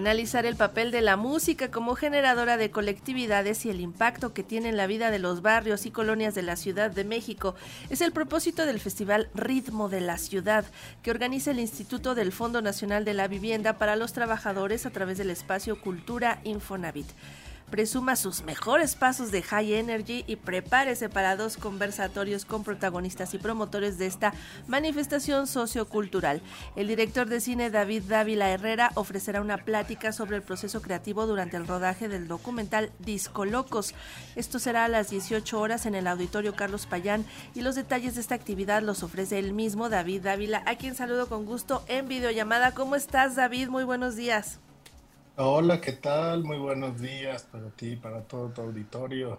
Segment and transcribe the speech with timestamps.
[0.00, 4.70] analizar el papel de la música como generadora de colectividades y el impacto que tiene
[4.70, 7.54] en la vida de los barrios y colonias de la Ciudad de México.
[7.90, 10.64] Es el propósito del Festival Ritmo de la Ciudad,
[11.02, 15.18] que organiza el Instituto del Fondo Nacional de la Vivienda para los Trabajadores a través
[15.18, 17.06] del espacio Cultura Infonavit
[17.70, 23.38] presuma sus mejores pasos de High Energy y prepárese para dos conversatorios con protagonistas y
[23.38, 24.34] promotores de esta
[24.66, 26.42] manifestación sociocultural.
[26.76, 31.56] El director de cine David Dávila Herrera ofrecerá una plática sobre el proceso creativo durante
[31.56, 33.94] el rodaje del documental Disco Locos.
[34.36, 37.24] Esto será a las 18 horas en el Auditorio Carlos Payán
[37.54, 41.28] y los detalles de esta actividad los ofrece el mismo David Dávila, a quien saludo
[41.28, 42.72] con gusto en videollamada.
[42.72, 43.68] ¿Cómo estás David?
[43.68, 44.58] Muy buenos días.
[45.42, 46.44] Hola, ¿qué tal?
[46.44, 49.38] Muy buenos días para ti, para todo tu auditorio.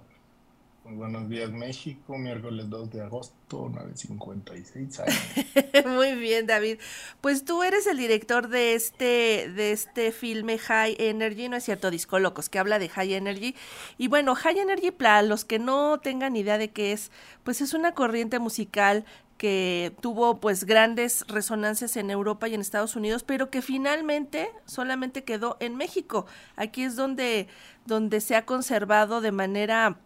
[0.83, 5.85] Muy buenos días, México, miércoles 2 de agosto, 9.56 años.
[5.85, 6.79] Muy bien, David.
[7.21, 11.91] Pues tú eres el director de este, de este filme High Energy, ¿no es cierto?
[11.91, 13.55] Disco Locos, que habla de High Energy.
[13.99, 17.11] Y bueno, High Energy, para los que no tengan idea de qué es,
[17.43, 19.05] pues es una corriente musical
[19.37, 25.23] que tuvo pues grandes resonancias en Europa y en Estados Unidos, pero que finalmente solamente
[25.23, 26.25] quedó en México.
[26.55, 27.47] Aquí es donde,
[27.85, 29.99] donde se ha conservado de manera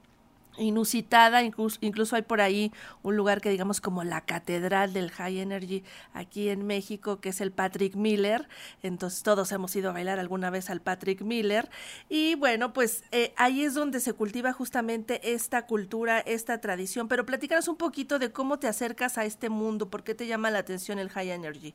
[0.57, 2.71] inusitada, incluso, incluso hay por ahí
[3.03, 7.41] un lugar que digamos como la catedral del High Energy aquí en México, que es
[7.41, 8.47] el Patrick Miller,
[8.83, 11.69] entonces todos hemos ido a bailar alguna vez al Patrick Miller,
[12.09, 17.25] y bueno, pues eh, ahí es donde se cultiva justamente esta cultura, esta tradición, pero
[17.25, 20.59] platícanos un poquito de cómo te acercas a este mundo, por qué te llama la
[20.59, 21.73] atención el High Energy.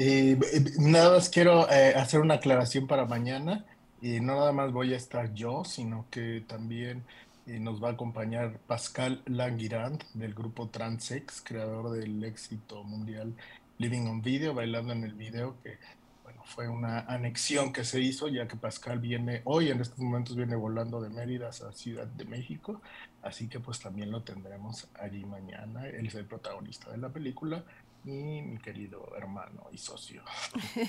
[0.00, 3.64] Eh, eh, nada más quiero hacer una aclaración para mañana.
[4.00, 7.04] Y no nada más voy a estar yo, sino que también
[7.46, 13.34] eh, nos va a acompañar Pascal Languirand del grupo Transex, creador del éxito mundial
[13.78, 15.78] Living on Video, bailando en el video, que
[16.22, 20.36] bueno, fue una anexión que se hizo, ya que Pascal viene hoy, en estos momentos
[20.36, 22.82] viene volando de Mérida a Ciudad de México,
[23.22, 25.88] así que pues también lo tendremos allí mañana.
[25.88, 27.64] Él es el protagonista de la película
[28.04, 30.22] y mi querido hermano y socio.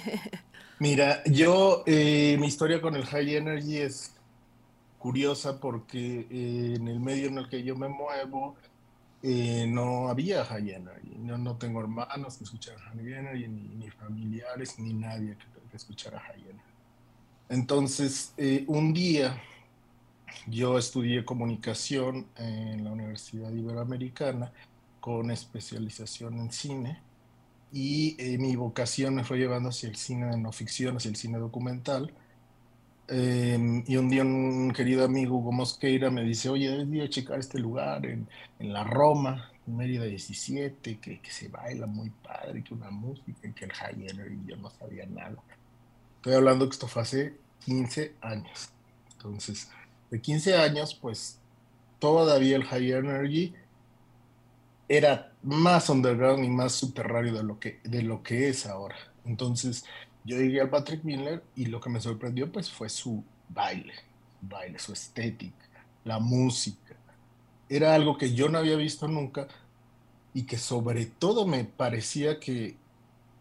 [0.79, 4.15] Mira, yo, eh, mi historia con el High Energy es
[4.97, 8.55] curiosa porque eh, en el medio en el que yo me muevo
[9.21, 11.15] eh, no había High Energy.
[11.17, 16.19] No, no tengo hermanos que escucharan High Energy, ni, familiares, ni nadie que, que escuchara
[16.19, 16.59] High Energy.
[17.49, 18.33] Entonces,
[18.67, 19.41] un día
[20.47, 24.51] yo estudié comunicación en la Universidad Iberoamericana
[24.99, 27.01] con especialización en cine
[27.71, 31.15] y eh, mi vocación me fue llevando hacia el cine de no ficción, hacia el
[31.15, 32.13] cine documental.
[33.07, 37.09] Em, y un día un querido amigo, Hugo Mosqueira, me dice, oye, debes ir a
[37.09, 38.27] checar este lugar en,
[38.59, 43.51] en la Roma, en Mérida 17, que, que, se baila muy padre, que una música,
[43.53, 45.37] que el high energy, yo no sabía nada.
[46.17, 47.33] Estoy hablando que esto fue hace
[47.65, 48.69] 15 años.
[49.13, 49.69] Entonces,
[50.11, 51.39] de 15 años, pues
[51.99, 53.53] todavía el high energy
[54.89, 58.95] era más underground y más subterráneo de lo que, de lo que es ahora.
[59.23, 59.85] Entonces
[60.25, 63.93] yo llegué al Patrick Miller y lo que me sorprendió pues fue su baile,
[64.41, 65.69] baile, su estética,
[66.03, 66.95] la música.
[67.69, 69.47] Era algo que yo no había visto nunca
[70.33, 72.75] y que sobre todo me parecía que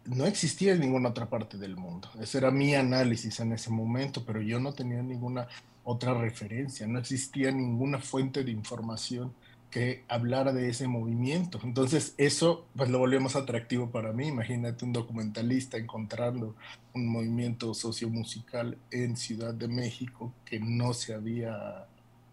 [0.05, 2.09] no existía en ninguna otra parte del mundo.
[2.21, 5.47] Ese era mi análisis en ese momento, pero yo no tenía ninguna
[5.83, 9.33] otra referencia, no existía ninguna fuente de información
[9.69, 11.59] que hablara de ese movimiento.
[11.63, 14.27] Entonces eso pues lo volvemos atractivo para mí.
[14.27, 16.55] Imagínate un documentalista encontrando
[16.93, 21.85] un movimiento sociomusical en Ciudad de México que no se había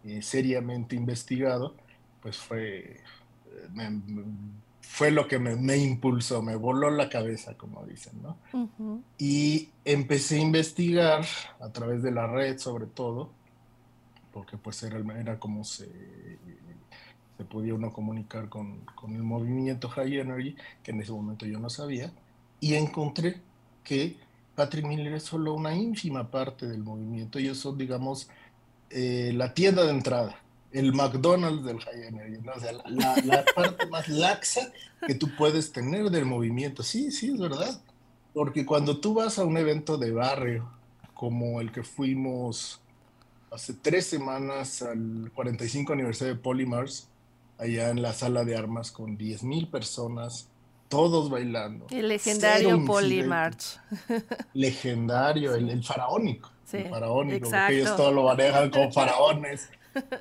[0.03, 1.75] eh, seriamente investigado,
[2.21, 3.01] pues fue,
[3.77, 3.99] eh,
[4.81, 8.37] fue lo que me, impulsó, me voló la cabeza, como dicen, ¿no?
[9.19, 11.25] Y empecé a investigar
[11.59, 13.29] a través de la red sobre todo,
[14.33, 15.87] porque pues era, era como se
[17.37, 21.59] se podía uno comunicar con, con, el movimiento High Energy, que en ese momento yo
[21.59, 22.11] no sabía,
[22.59, 23.41] y encontré
[23.83, 24.17] que
[24.55, 27.37] Patrick Miller es solo una ínfima parte del movimiento.
[27.37, 28.29] Ellos son, digamos,
[28.89, 30.35] eh, la tienda de entrada,
[30.71, 32.53] el McDonald's del High Energy, ¿no?
[32.53, 34.71] o sea, la, la parte más laxa
[35.05, 36.81] que tú puedes tener del movimiento.
[36.81, 37.79] Sí, sí, es verdad.
[38.33, 40.69] Porque cuando tú vas a un evento de barrio,
[41.13, 42.81] como el que fuimos
[43.51, 47.07] hace tres semanas al 45 aniversario de Polymars,
[47.57, 50.49] allá en la sala de armas con 10.000 personas,
[50.89, 51.87] todos bailando.
[51.89, 53.79] El legendario Polymarch.
[54.53, 56.51] Legendario, el, faraónico.
[56.71, 59.69] el faraónico, porque ellos todo lo manejan como faraones.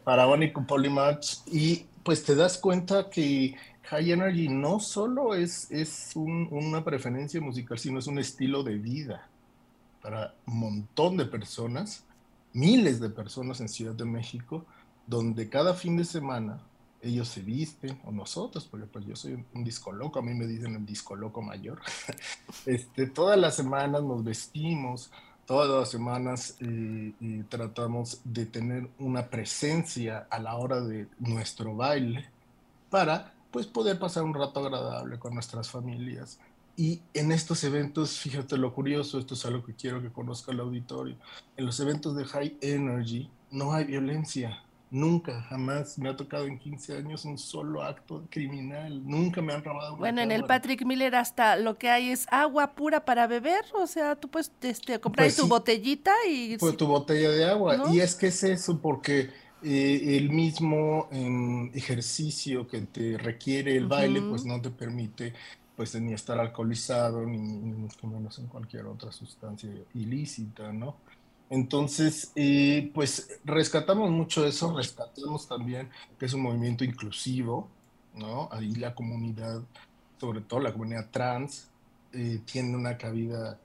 [0.05, 1.43] Faraónico Polymarch.
[1.47, 3.55] Y pues te das cuenta que
[3.85, 9.29] High Energy no solo es, es una preferencia musical, sino es un estilo de vida.
[10.03, 12.05] para un montón de personas,
[12.53, 14.65] miles de personas en Ciudad de México,
[15.07, 16.61] donde cada fin de semana
[17.03, 20.47] ellos se visten, o nosotros, porque pues yo soy un, disco loco, a mí me
[20.47, 21.81] dicen el disco loco mayor.
[22.67, 25.11] este, todas las semanas nos vestimos,
[25.47, 31.77] todas las semanas eh, y tratamos de tener una presencia a la hora de nuestro
[31.77, 32.29] baile
[32.91, 36.39] para pues poder pasar un rato agradable con nuestras familias.
[36.77, 40.61] Y en estos eventos, fíjate lo curioso, esto es algo que quiero que conozca el
[40.61, 41.17] auditorio,
[41.57, 44.63] en los eventos de High Energy no hay violencia,
[44.97, 49.07] Nunca, jamás me ha tocado en 15 años un solo acto criminal.
[49.07, 52.27] Nunca me han robado una Bueno, en el Patrick Miller hasta lo que hay es
[52.31, 53.63] agua pura para beber.
[53.75, 56.57] O sea, tú puedes este, comprar pues tu botellita y...
[56.57, 57.93] Pues tu botella de agua.
[57.93, 59.29] Y es que es eso, porque
[59.63, 65.35] eh, el mismo em, ejercicio que te requiere el baile, pues no te permite
[65.77, 70.97] pues ni estar alcoholizado, ni, ni mucho menos en cualquier otra sustancia ilícita, ¿no?
[71.49, 77.69] Entonces, eh, pues rescatamos mucho eso, rescatamos también que es un movimiento inclusivo,
[78.15, 78.49] ¿no?
[78.51, 79.63] Ahí la comunidad,
[80.19, 81.69] sobre todo la comunidad trans,
[82.13, 83.61] eh, tiene una cabida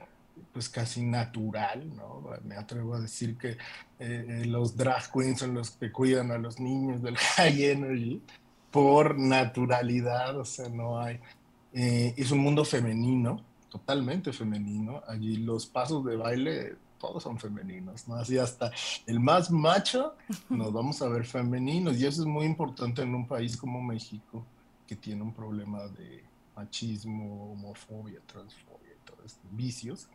[0.54, 2.24] pues casi natural, ¿no?
[2.44, 3.58] Me atrevo a decir que
[4.00, 8.22] eh, los drag queens son los que cuidan a los niños del high energy
[8.70, 11.20] por naturalidad, o sea, no hay...
[11.74, 15.02] es un mundo femenino, totalmente femenino.
[15.08, 18.16] Allí los pasos de baile todos son femeninos, ¿no?
[18.16, 18.72] Así hasta
[19.08, 20.16] el más macho
[20.50, 24.46] nos vamos a ver femeninos y eso es muy importante en un país como México
[24.86, 26.24] que tiene un problema de
[26.56, 30.08] machismo, homofobia, transfobia y todos estos vicios,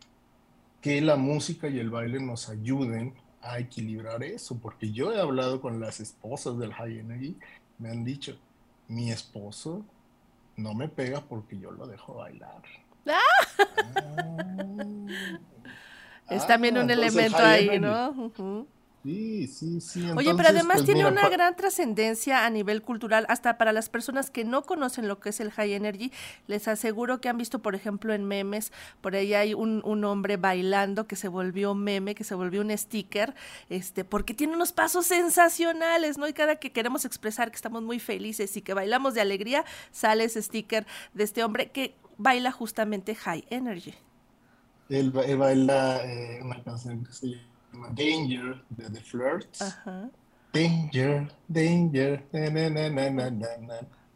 [0.79, 5.59] que la música y el baile nos ayuden a equilibrar eso, porque yo he hablado
[5.59, 7.37] con las esposas del High Energy,
[7.79, 8.37] me han dicho,
[8.87, 9.83] mi esposo
[10.55, 12.61] no me pega porque yo lo dejo bailar.
[13.89, 15.56] Ah,
[16.29, 18.31] es también un elemento ahí, ¿no?
[19.07, 20.05] Sí, sí, sí.
[20.17, 24.29] Oye, pero además pues, tiene una gran trascendencia a nivel cultural, hasta para las personas
[24.29, 26.11] que no conocen lo que es el high energy.
[26.47, 30.35] Les aseguro que han visto, por ejemplo, en memes, por ahí hay un, un hombre
[30.35, 33.33] bailando que se volvió meme, que se volvió un sticker,
[33.69, 36.27] este, porque tiene unos pasos sensacionales, ¿no?
[36.27, 40.25] Y cada que queremos expresar que estamos muy felices y que bailamos de alegría, sale
[40.25, 43.93] ese sticker de este hombre que baila justamente high energy.
[44.89, 47.27] Él, baila eh, una canción que se
[47.73, 49.59] llama Danger de The Flirts.
[50.53, 52.23] Danger, Danger.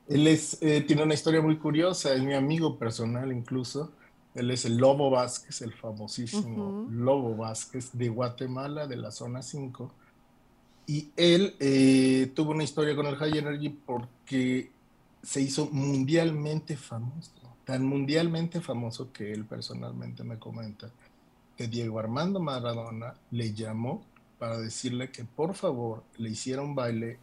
[0.08, 3.92] él es, eh, tiene una historia muy curiosa, es mi amigo personal incluso.
[4.34, 9.92] Él es el Lobo Vázquez, el famosísimo Lobo Vázquez de Guatemala, de la zona 5.
[10.88, 14.72] Y él eh, tuvo una historia con el High Energy porque
[15.22, 17.41] se hizo mundialmente famoso
[17.72, 20.92] tan mundialmente famoso que él personalmente me comenta
[21.56, 24.04] que Diego Armando Maradona le llamó
[24.38, 27.18] para decirle que por favor le hiciera un baile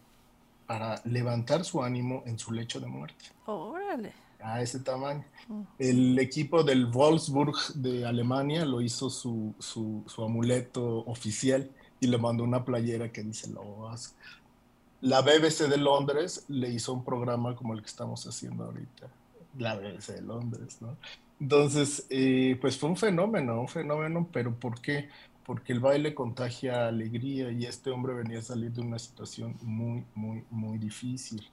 [0.66, 3.26] para levantar su ánimo en su lecho de muerte.
[3.44, 4.14] Órale.
[4.40, 5.22] A ese tamaño.
[5.48, 5.62] Mm.
[5.78, 11.70] El equipo del Wolfsburg de Alemania lo hizo su, su, su, amuleto oficial
[12.00, 13.90] y le mandó una playera que dice lo
[15.02, 19.10] La BBC de Londres le hizo un programa como el que estamos haciendo ahorita
[19.56, 20.96] la BBC de Londres, ¿no?
[21.40, 25.08] Entonces, eh, pues fue un fenómeno, un fenómeno, pero ¿por qué?
[25.44, 30.04] Porque el baile contagia alegría y este hombre venía a salir de una situación muy,
[30.14, 31.48] muy, muy difícil,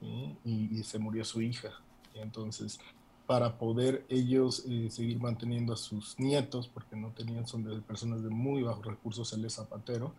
[0.00, 0.36] ¿sí?
[0.44, 1.70] y, se murió su hija.
[2.14, 2.78] Y entonces,
[3.26, 8.22] para poder ellos eh, seguir manteniendo a sus nietos, porque no tenían, son de personas
[8.22, 10.14] de muy bajos recursos, él es zapatero,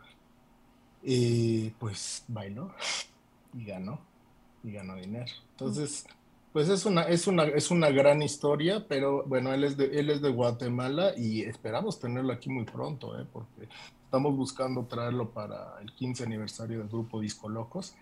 [1.03, 2.73] eh, pues bailó
[3.53, 4.01] y ganó,
[4.63, 5.31] y ganó dinero.
[5.51, 6.05] Entonces,
[6.57, 10.09] pues es una, es una, es una gran historia, pero bueno, él es, de, él
[10.09, 13.27] es de Guatemala y esperamos tenerlo aquí muy pronto, ¿eh?
[13.31, 13.69] porque
[14.03, 17.93] estamos buscando traerlo para el 15 aniversario del grupo Disco Locos.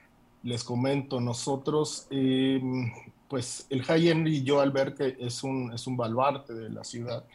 [0.43, 2.93] Les comento, nosotros, em,
[3.27, 6.85] pues el High y yo al ver que es un, es un baluarte de la
[6.85, 7.25] ciudad,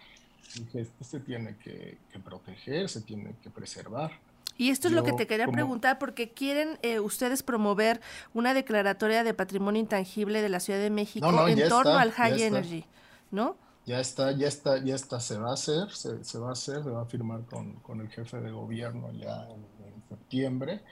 [0.54, 4.10] dije, esto se tiene que, que proteger, se tiene que preservar.
[4.56, 8.00] Y esto es lo que te quería preguntar, porque quieren eh, ustedes promover
[8.34, 12.84] una declaratoria de patrimonio intangible de la Ciudad de México en torno al High Energy,
[13.30, 13.56] ¿no?
[13.86, 16.90] Ya está, ya está, ya está, se va a hacer, se, va a hacer, se
[16.90, 19.64] va a firmar con, el jefe de gobierno ya en,
[20.08, 20.82] septiembre.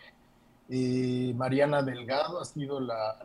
[0.69, 3.19] y Mariana Delgado ha sido la,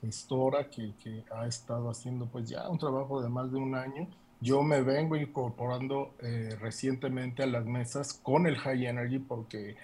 [0.00, 4.08] gestora que, que, ha estado haciendo pues ya un trabajo de más de un año
[4.44, 9.74] yo me vengo incorporando eh, recientemente a las mesas con el High Energy porque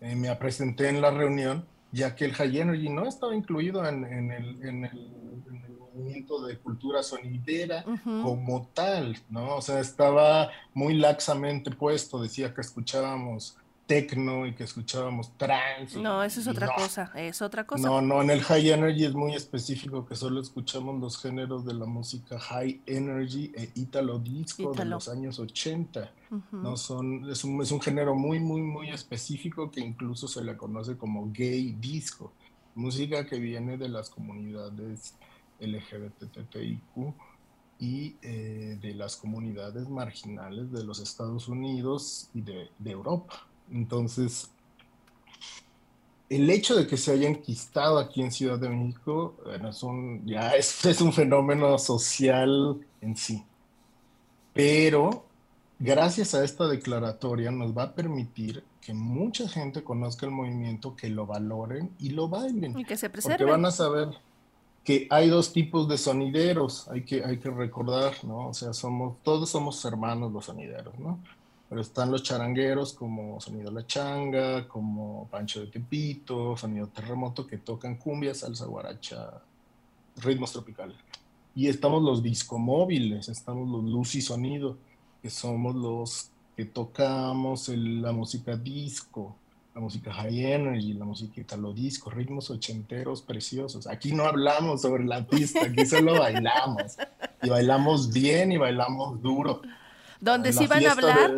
[0.00, 4.04] eh, me presenté en la reunión, ya que el High Energy no estaba incluido en,
[4.30, 4.88] el,
[5.80, 9.56] movimiento de cultura sonidera como tal, ¿no?
[9.56, 16.00] O sea, estaba muy laxamente puesto, decía que escuchábamos techno y que escuchábamos trance.
[16.00, 17.86] No, eso es otra cosa, es otra cosa.
[17.86, 21.74] No, no, en el high energy es muy específico que solo escuchamos los géneros de
[21.74, 26.10] la música high energy e italo disco de los años 80.
[26.52, 30.56] No son es un, es un género muy muy muy específico que incluso se le
[30.56, 32.32] conoce como gay disco,
[32.74, 35.14] música que viene de las comunidades
[35.60, 37.14] LGBTTIQ
[37.78, 43.46] y eh, de las comunidades marginales de los Estados Unidos y de, de Europa.
[43.70, 44.50] Entonces,
[46.28, 50.26] el hecho de que se haya enquistado aquí en Ciudad de México, bueno, es un,
[50.26, 53.44] ya es, es un fenómeno social en sí.
[54.52, 55.24] Pero
[55.78, 61.08] gracias a esta declaratoria nos va a permitir que mucha gente conozca el movimiento, que
[61.08, 62.78] lo valoren y lo bailen.
[62.78, 63.38] Y que se preserven.
[63.38, 64.08] Porque van a saber
[64.84, 68.48] que hay dos tipos de sonideros, hay que, hay que recordar, ¿no?
[68.48, 71.18] O sea, somos, todos somos hermanos los sonideros, ¿no?
[71.74, 77.58] Pero están los charangueros como Sonido La Changa, como Pancho de Tepito, Sonido Terremoto, que
[77.58, 79.42] tocan cumbia, salsa, guaracha,
[80.18, 80.96] ritmos tropicales.
[81.52, 84.76] Y estamos los discomóviles, estamos los luz y sonido,
[85.20, 89.34] que somos los que tocamos la música disco,
[89.74, 93.88] la música high energy, la música italo disco, ritmos ochenteros preciosos.
[93.88, 96.98] Aquí no hablamos sobre la pista, aquí solo bailamos.
[97.42, 99.60] Y bailamos bien y bailamos duro.
[100.24, 101.30] Donde sí van a hablar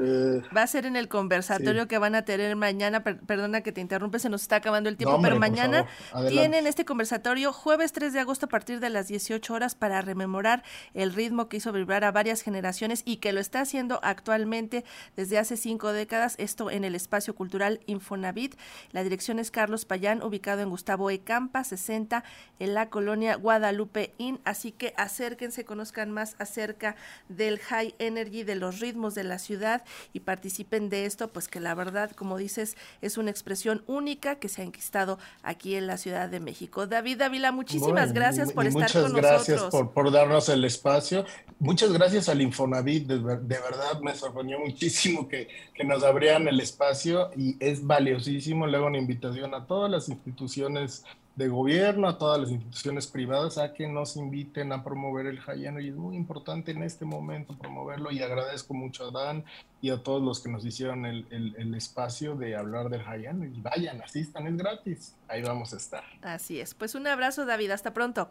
[0.57, 3.02] va a ser en el conversatorio que van a tener mañana.
[3.02, 5.87] perdona que te interrumpe, se nos está acabando el tiempo, pero mañana
[6.28, 10.62] tienen este conversatorio jueves 3 de agosto a partir de las 18 horas para rememorar
[10.95, 14.85] el ritmo que hizo vibrar a varias generaciones y que lo está haciendo actualmente
[15.16, 16.37] desde hace cinco décadas.
[16.38, 18.55] Esto en el espacio cultural Infonavit.
[18.93, 21.19] La dirección es Carlos Payán, ubicado en Gustavo E.
[21.19, 22.23] Campa 60
[22.61, 24.38] en la colonia Guadalupe Inn.
[24.45, 26.95] Así que acérquense, conozcan más acerca
[27.28, 31.61] del High Energy de los ritmos de la ciudad y participen de esto, pues que
[31.61, 35.97] la verdad, como dices, es una expresión única que se ha enquistado aquí en la
[35.97, 36.87] Ciudad de México.
[36.87, 39.12] David Ávila, muchísimas gracias por estar con nosotros.
[39.12, 41.25] Muchas gracias por, por, darnos el espacio.
[41.59, 47.30] Muchas gracias al Infonavit, de, verdad me sorprendió muchísimo que, que nos abrieran el espacio
[47.37, 48.66] y es valiosísimo.
[48.66, 51.04] Le hago una invitación a todas las instituciones
[51.37, 55.81] de gobierno, a todas las instituciones privadas a que nos inviten a promover el Hayano
[55.81, 59.45] y es muy importante en este momento promoverlo y agradezco mucho a Dan
[59.83, 63.61] y a todos los que nos hicieron el, el, espacio de hablar del Hayano y
[63.61, 66.05] vayan, asistan, es gratis, ahí vamos a estar.
[66.23, 68.31] Así es, pues un abrazo David, hasta pronto.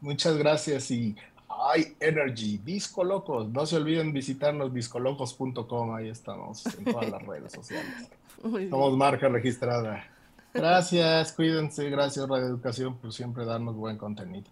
[0.00, 1.16] Muchas gracias y
[1.48, 7.52] High Energy, Disco Locos, no se olviden visitarnos discolocos.com, ahí estamos en todas las redes
[7.52, 8.08] sociales.
[8.70, 10.13] Somos marca registrada.
[10.54, 14.50] Gracias, cuídense, gracias Radio Educación por siempre darnos buen contenido.